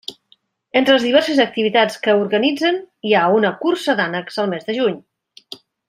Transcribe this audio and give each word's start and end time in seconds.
Entre 0.79 0.95
les 0.95 1.03
diverses 1.07 1.41
activitats 1.43 1.99
que 2.07 2.17
organitzen 2.23 2.79
hi 3.09 3.13
ha 3.21 3.29
una 3.41 3.53
cursa 3.63 3.97
d'ànecs 4.01 4.43
al 4.45 4.51
mes 4.57 4.67
de 4.71 4.81
juny. 4.81 4.99